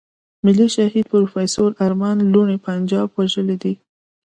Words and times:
ملي 0.45 0.67
شهيد 0.75 1.05
پروفېسور 1.13 1.69
ارمان 1.85 2.17
لوڼی 2.33 2.57
پنجاب 2.65 3.07
وژلی 3.17 3.57
دی. 3.63 3.73